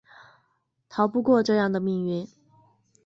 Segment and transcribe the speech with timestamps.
[0.89, 2.27] 逃不过这样的命运